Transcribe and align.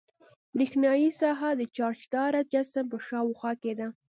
برېښنايي 0.55 1.09
ساحه 1.19 1.49
د 1.55 1.61
چارجداره 1.77 2.41
جسم 2.51 2.85
په 2.91 2.97
شاوخوا 3.07 3.51
کې 3.61 3.73
ده. 3.79 3.87